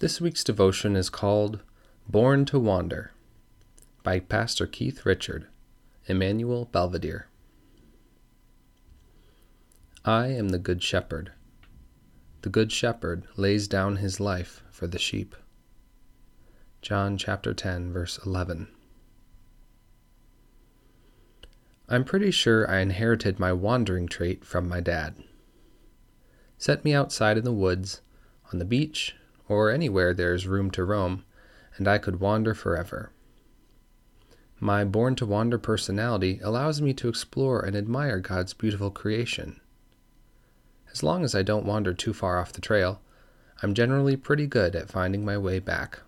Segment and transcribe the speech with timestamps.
[0.00, 1.58] This week's devotion is called
[2.08, 3.10] Born to Wander
[4.04, 5.48] by Pastor Keith Richard,
[6.06, 7.26] Emmanuel Belvedere.
[10.04, 11.32] I am the Good Shepherd.
[12.42, 15.34] The Good Shepherd lays down his life for the sheep.
[16.80, 18.68] John chapter 10, verse 11.
[21.88, 25.16] I'm pretty sure I inherited my wandering trait from my dad.
[26.56, 28.00] Set me outside in the woods,
[28.52, 29.16] on the beach,
[29.48, 31.24] or anywhere there is room to roam,
[31.76, 33.10] and I could wander forever.
[34.60, 39.60] My born to wander personality allows me to explore and admire God's beautiful creation.
[40.92, 43.00] As long as I don't wander too far off the trail,
[43.62, 46.00] I'm generally pretty good at finding my way back.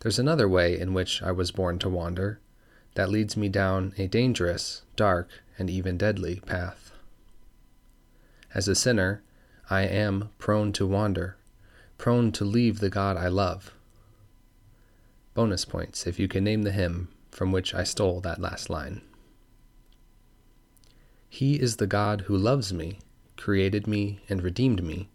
[0.00, 2.40] There's another way in which I was born to wander,
[2.94, 6.92] that leads me down a dangerous, dark, and even deadly path.
[8.54, 9.22] As a sinner,
[9.68, 11.36] I am prone to wander,
[11.98, 13.72] prone to leave the God I love.
[15.34, 19.02] Bonus points if you can name the hymn from which I stole that last line.
[21.28, 23.00] He is the God who loves me,
[23.36, 25.08] created me, and redeemed me.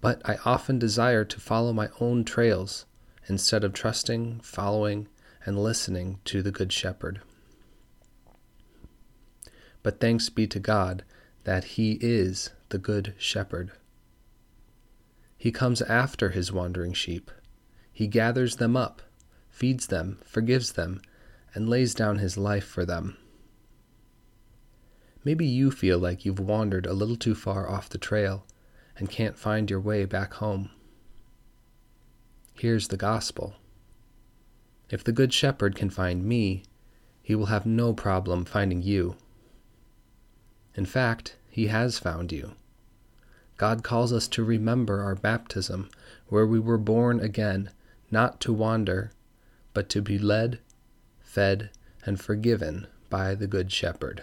[0.00, 2.86] But I often desire to follow my own trails
[3.28, 5.08] instead of trusting, following,
[5.46, 7.20] and listening to the Good Shepherd.
[9.82, 11.04] But thanks be to God
[11.48, 13.70] that He is the Good Shepherd.
[15.38, 17.30] He comes after His wandering sheep.
[17.90, 19.00] He gathers them up,
[19.48, 21.00] feeds them, forgives them,
[21.54, 23.16] and lays down His life for them.
[25.24, 28.44] Maybe you feel like you've wandered a little too far off the trail
[28.98, 30.68] and can't find your way back home.
[32.52, 33.54] Here's the gospel.
[34.90, 36.64] If the Good Shepherd can find me,
[37.22, 39.16] he will have no problem finding you.
[40.74, 42.52] In fact, he has found you.
[43.56, 45.90] God calls us to remember our baptism,
[46.28, 47.70] where we were born again,
[48.12, 49.10] not to wander,
[49.74, 50.60] but to be led,
[51.20, 51.70] fed,
[52.06, 54.22] and forgiven by the Good Shepherd.